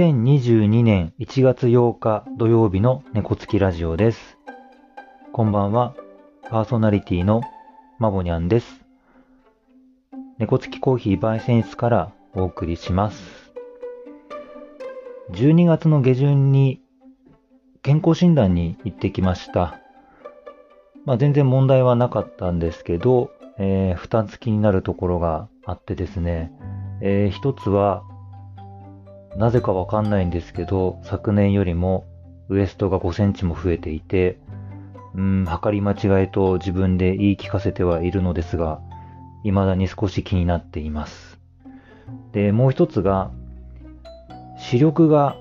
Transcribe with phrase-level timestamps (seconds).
[0.00, 4.38] 2022年1月8日土曜日の猫つきラジオです。
[5.30, 5.94] こんばんは、
[6.48, 7.42] パーソナリティの
[7.98, 8.80] まぼにゃんです。
[10.38, 13.52] 猫つきコーヒー焙煎室からお送りします。
[15.32, 16.80] 12月の下旬に
[17.82, 19.80] 健康診断に行ってきました。
[21.04, 26.50] まあ全然問題はなかったんですけど、えー、二つ気になるところがあってですね、
[27.02, 28.02] えー、一つは
[29.36, 32.04] なぜかわかんないんですけど、昨年よりも
[32.48, 34.38] ウエストが5センチも増えていて、
[35.14, 38.80] うん、測り間違いと自分で言い聞かせてはいるのですが、
[39.42, 41.38] 未だに少し気になっています。
[42.32, 43.30] で、もう一つが、
[44.58, 45.36] 視力が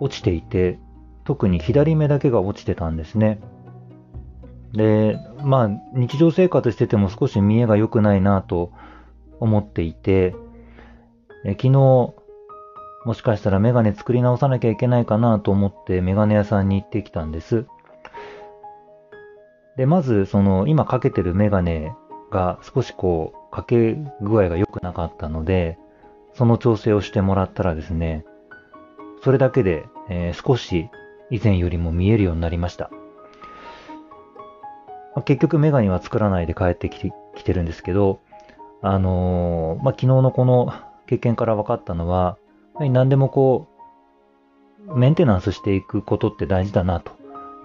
[0.00, 0.78] 落ちていて、
[1.24, 3.40] 特に左目だけが落ちてたんですね。
[4.72, 8.72] で、まあ、日常生活してても少し見えが良くないなと
[9.38, 10.34] 思っていて、
[11.44, 12.14] え昨日、
[13.04, 17.66] もしかしたらメガネ作り直さなきゃいけないかなと思ってメガネ屋さんに行ってきたんです。
[19.76, 21.94] で、まず、その、今かけてるメガネ
[22.30, 25.78] が少しこう、かけ具合が良くなかったので、
[26.34, 28.24] その調整をしてもらったらですね、
[29.22, 30.90] それだけで、えー少し
[31.30, 32.90] 以前よりも見えるようになりました。
[35.14, 38.20] まあ結局メガネは作らないで帰ってきてきてるんですけど、
[38.82, 40.72] あのーまあ、昨日のこの
[41.06, 42.36] 経験から分かったのは、
[42.80, 43.68] やはり何でもこ
[44.88, 47.12] う、メンテナンスしていくことって大事だなと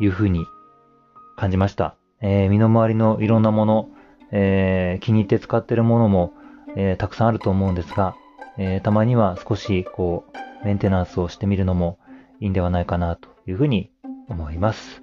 [0.01, 0.45] いうふうに
[1.37, 1.95] 感じました。
[2.21, 3.89] えー身の回りのいろんなもの、
[4.33, 6.33] えー気に入って使ってるものも、
[6.75, 8.17] えーたくさんあると思うんですが、
[8.57, 10.25] えたまには少しこ
[10.61, 11.97] う、メンテナンスをしてみるのも
[12.41, 13.91] いいんではないかなというふうに
[14.27, 15.01] 思います。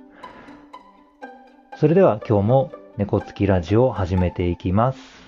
[1.78, 5.21] それでは今日も猫つきラジオを始めていきます。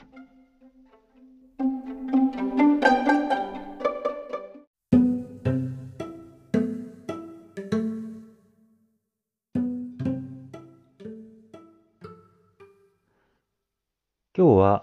[14.37, 14.83] 今日は、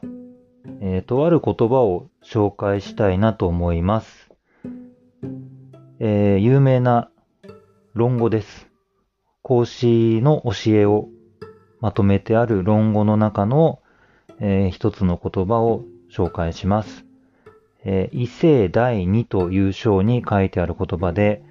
[0.79, 4.29] えーとある言葉を紹介したいなと思います。
[5.99, 7.11] えー有名な
[7.93, 8.69] 論語です。
[9.41, 11.09] 孔子の教えを
[11.81, 13.81] まとめてある論語の中の、
[14.39, 17.05] えー一つの言葉を紹介します。
[17.83, 21.43] えー異性第二という章に書いてある言葉で、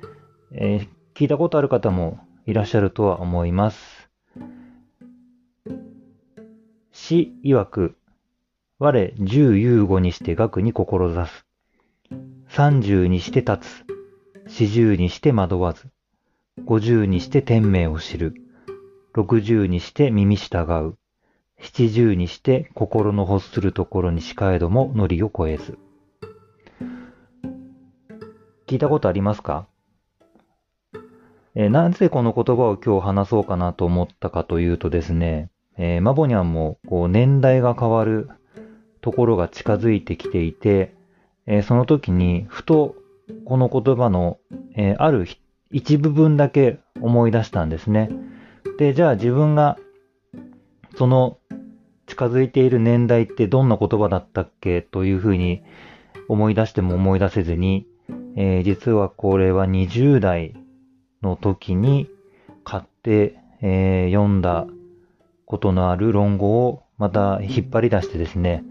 [0.52, 3.99] え聞いたことある方もいらっしゃるとは思います。
[7.10, 7.96] 詩曰く、
[8.78, 11.44] 我十有五にして学に志す。
[12.46, 13.84] 三十にして立つ。
[14.46, 15.88] 四十にして惑わず。
[16.64, 18.34] 五十にして天命を知る。
[19.12, 20.94] 六十にして耳従う。
[21.58, 25.78] 七十にして心の欲するところにしかえども乗りを越えず。
[28.68, 29.66] 聞いたことありますか？
[31.56, 35.50] えなぜこの言葉を今日話そうかなと思ったかというとですね、
[35.82, 38.28] えーマボニャンもこう年代が変わる
[39.00, 40.94] ところが近づいてきていて、
[41.46, 42.96] えーその時にふと
[43.46, 44.38] この言葉の、
[44.76, 45.26] えーある
[45.72, 48.10] 一部分だけ思い出したんですね。
[48.76, 49.78] で、じゃあ自分が
[50.96, 51.38] その
[52.06, 55.62] 近づいている年代ってどんな言葉だったっけというふうに
[56.28, 57.86] 思い出しても思い出せずに、
[58.36, 60.54] えー実はこれは20代
[61.22, 62.10] の時に
[62.64, 64.66] 買って、えー読んだ
[65.50, 68.62] ことのある論語をまた引っ張り出してですね、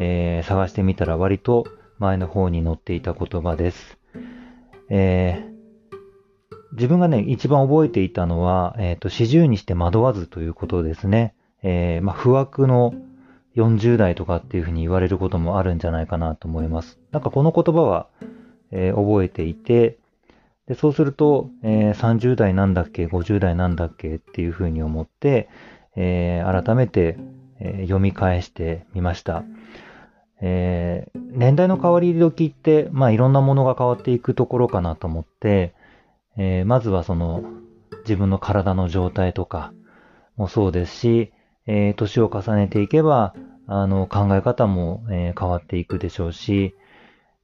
[0.00, 1.64] えー探してみたら割と
[2.00, 3.98] 前の方に載っていた言葉です。
[4.90, 5.54] えー
[6.72, 11.36] 自分がね、一番覚えていたのは、えっ、と、四十にして惑わずということですね。
[11.62, 12.94] えーまあ、不惑の
[13.54, 16.98] 40代とかっていうふうに言われることもあるんじゃないかなと思います。
[17.12, 18.08] なんかこの言葉は、
[18.72, 19.98] えー覚えていて、
[20.66, 25.48] で、そうすると、えー30代なんだっけ、50代なんだっけっていうふうに思って、
[25.96, 27.16] えー改めて、
[27.60, 29.44] えー読み返してみました。
[30.40, 35.74] えー年代の変わり時って、まあいろんなものが変わっていくところかなと思って、
[36.36, 37.44] えーまずはその
[38.00, 39.72] 自分の体の状態とか
[40.36, 41.32] もそうですし、
[41.66, 43.34] えー年を重ねていけば、
[43.66, 46.74] あの考え方も、え変わっていくでしょうし、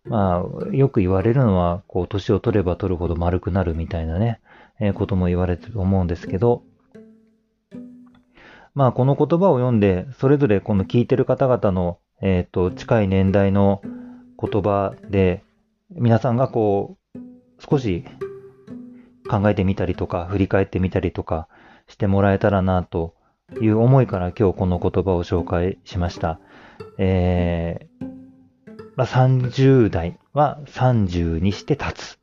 [0.05, 4.41] まあ、よく言われるのは、こう、年を取れば取るほど丸くなるみたいなね、
[4.81, 6.63] えことも言われてると思うんですけど、
[8.75, 13.83] まあ、この言葉を読んで、それぞれこの聞いてる方々の、えっ、と、近い年代の
[14.41, 15.43] 言葉で、
[15.91, 17.19] 皆さんがこう、
[17.59, 18.05] 少し
[19.29, 21.49] 考えてみたりとか、振り返ってみたりとか
[21.89, 23.15] してもらえたらな、と
[23.61, 26.39] いう思いから今日この言葉を紹介しました。
[26.99, 28.11] えー
[28.97, 32.19] まあ、30代、は30にして立つ。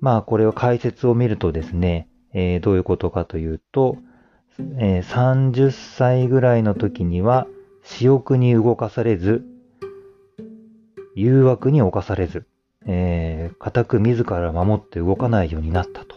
[0.00, 3.98] まあこれを解説を見るとですね、えー、どういうことかというと、
[4.58, 7.46] えー、30歳ぐらいの時には
[7.82, 9.44] 私欲に動かされず、
[11.14, 12.46] 誘惑に侵されず、
[12.86, 16.16] えー、固く自ら守って動かないようになったと。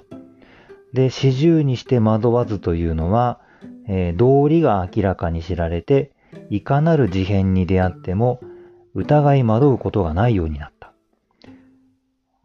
[0.93, 3.41] で、四十にして惑わずというのは、
[3.87, 6.11] えー、道理が明らかに知られて、
[6.49, 8.39] いかなる事変に出会っても、
[8.93, 10.93] 疑い惑うことがないようになった。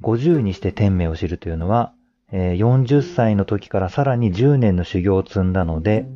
[0.02, 1.92] 50にして天命を知るというのは、
[2.32, 6.06] えー、40歳の時からさらに10年の修行を積んだので、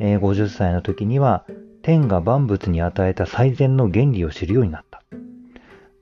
[0.00, 1.46] えー、50歳の時には
[1.82, 5.02] 天が万物に与えた最善の原理を知るようになった。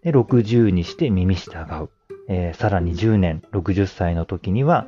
[0.02, 1.50] で、60にして耳従
[1.82, 1.90] う。
[2.28, 4.86] えー、さらに10年、60歳の時には、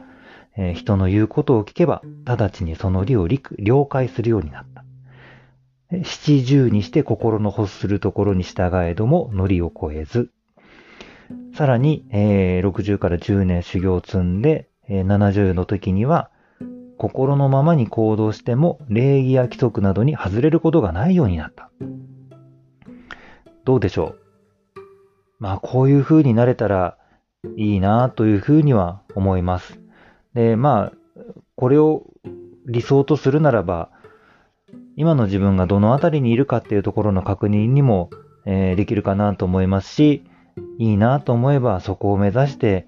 [0.57, 4.85] えー、人の言うことを聞けば、直ちにその理を了解するようになった。
[6.03, 10.31] 七十にして心の欲するところに従えども、ノリを超えず。
[11.55, 16.31] さらに、えー、60から10年修行を積んで、えー、70の時には、
[16.99, 21.71] 心のままに行動しても、礼儀や規則などに外れることがないようになった。
[23.65, 24.83] どうでしょう？
[25.39, 26.99] まあ、こういう風になれたら
[27.57, 29.81] いいなという風には思います。
[30.35, 30.93] で、まあ、
[31.55, 32.03] これを
[32.67, 33.91] 理想とするならば、
[34.97, 38.11] 今の自分がどのあたりにいるかっていうところの確認にも、
[38.45, 40.25] えー、できるかなと思いますし、
[40.79, 42.87] いいなと思えばそこを目指して、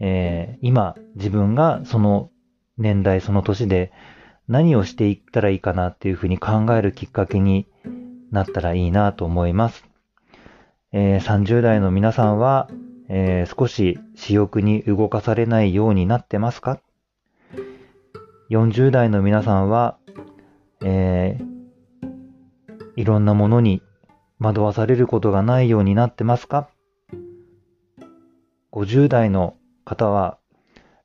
[0.00, 2.30] えー、今自分がその
[2.78, 3.92] 年代その年で
[4.48, 7.66] 何をしていったらいいかなっていうふうに考えるきっかけに
[8.30, 9.84] なったらいいなと思います。
[10.92, 12.68] えー、30代の皆さんは、
[13.08, 16.80] えー、少し私欲に動かされないようになってますか
[18.50, 19.96] ?40 代の皆さんは、
[20.82, 22.12] えー、
[22.96, 23.82] いろんなものに
[24.38, 26.68] 惑わされることがないようになってますか？
[28.74, 30.38] ?50 代の方は、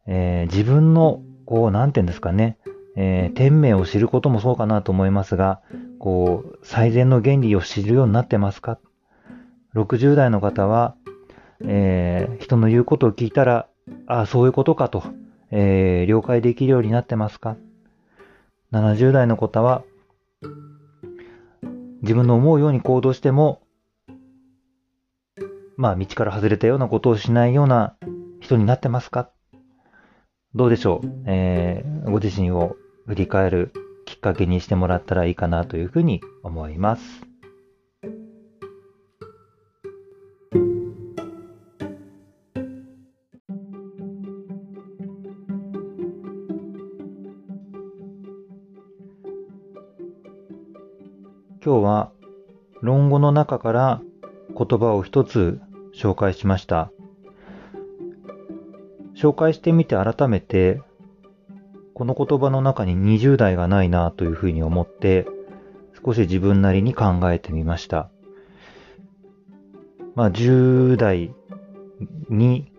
[0.07, 2.57] えー、自分の、こう、なんていうんですかね、
[2.95, 5.61] えー、天命を知ることもそうかなと思いますが、
[5.99, 8.79] こう、最善の原理を知るようになってますか
[9.75, 10.95] ？60代の方は、
[11.61, 13.67] えー、人の言うことを聞いたら、
[14.07, 15.03] ああ、そういうことかと、
[15.51, 17.55] えー、了解できるようになってますか
[18.71, 19.83] ?70 代の方は、
[22.01, 23.61] 自分の思うように行動しても、
[25.81, 27.95] まあ、道から外れたようなことをしないような
[28.41, 29.29] 人になってますか？
[30.53, 32.75] どうでしょう、えー、ご自身を
[33.07, 33.71] 振り返る
[34.05, 37.21] きっかけにしてもらったらいいかなというふうに思います。
[51.63, 52.11] 今日は
[52.81, 54.01] 論語の中から
[54.57, 55.61] 言葉を一つ
[55.95, 56.91] 紹介しました。
[59.15, 60.81] 紹介してみて改めて、
[61.93, 65.27] この言葉の中に20代がないなというふうに思って、
[66.05, 68.09] 少し自分なりに考えてみました。
[70.15, 71.33] まあ、10代
[72.29, 72.71] に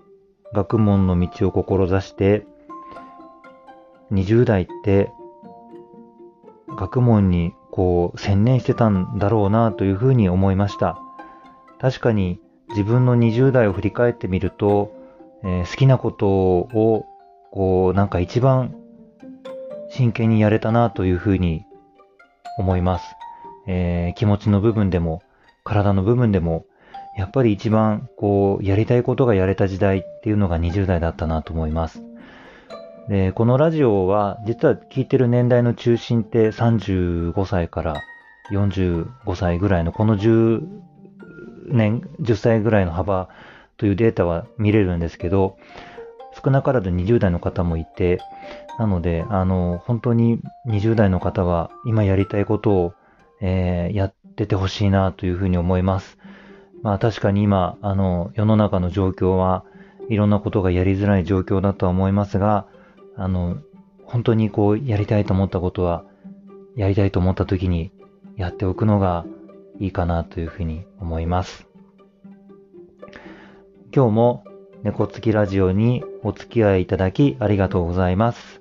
[0.55, 2.47] 学問の道を志して、
[4.13, 5.13] 20代って
[6.77, 10.99] 学問にこう専念してたんだろうなというふうに思いました。
[11.79, 12.41] 確かに
[12.71, 14.93] 自分の20代を振り返ってみると、
[15.43, 17.07] えー、好きなことを
[17.51, 18.75] こうなんか一番
[19.91, 21.65] 真剣にやれたなというふうに
[22.59, 23.05] 思います。
[23.67, 25.23] えー、気持ちの部分でも
[25.65, 26.65] 体の部分でも
[27.17, 32.03] やっぱり一番こうやりたいことがやれた時代っていうのが20代だったなと思います。
[33.09, 37.97] で、このラジオは、実は聞いてる年代の中心って35歳から
[38.53, 40.61] 45歳ぐらいの、この10
[41.71, 43.29] 年、10歳ぐらいの幅
[43.77, 45.57] というデータは見れるんですけど、
[46.43, 48.21] 少なからず20代の方もいて、
[48.79, 52.95] なので、あの、本当に20代の方は今やりたいことを、
[53.41, 56.19] えー、やっててほしいなというふうに思います。
[56.83, 59.65] まあ確かに今、あの、世の中の状況は
[60.09, 62.67] いろんなことがやりづらい状況だとは思いますが、
[63.17, 63.59] あの、
[64.05, 66.05] 本当にこう、やりたいと思ったことは、
[66.77, 67.93] やりたいと思った時に
[68.37, 69.25] やっておくのが
[69.81, 71.67] いいかなというふうに思います。
[73.93, 74.45] 今日も
[74.85, 78.61] 猫つきラジオにお付き合いいただきありがとうございます。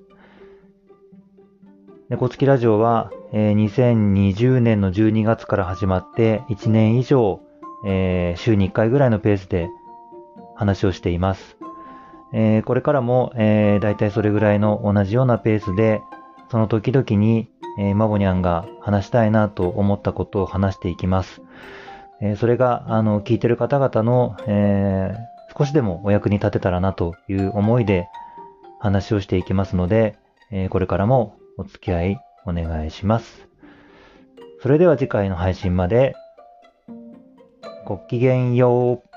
[2.09, 7.41] 猫つきラジオは、えー、2020年の12月から始まって1年以上、
[7.85, 9.69] えー、週に1回ぐらいのペースで
[10.55, 11.57] 話をしています。
[12.33, 16.01] えー、これからも、えー、大体それぐらいの同じようなペースで、
[16.49, 21.41] その時々に、えー、マボニャンが話したいなと思ったことを話していきます。
[22.21, 28.09] えー、それが、あの、聞いてる方々の、えー、少しでもお役に立てたらなという思いで
[28.81, 30.17] 話をしていきますので、
[30.51, 33.47] え、これからもお付き合いお願いします。
[34.61, 36.15] それでは次回の配信まで、
[37.85, 39.08] ごきげんよう。